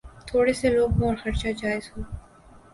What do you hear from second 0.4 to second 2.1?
سے لوگ ہوں اور خرچا جائز ہو۔